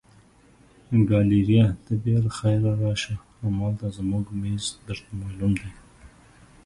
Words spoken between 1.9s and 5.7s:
بیا له خیره راشه، همالته زموږ مېز درته معلوم